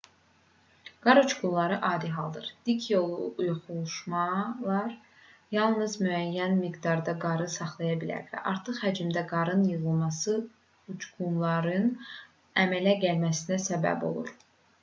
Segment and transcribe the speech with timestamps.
[1.05, 4.89] qar uçqunları adi haldır dik yoxuşlar
[5.57, 10.37] yalnız müəyyən miqdarda qarı saxlaya bilər və artıq həcmdə qarın yığılması
[10.95, 11.89] uçqunların
[12.67, 14.35] əmələ gəlməsinə səbəb olur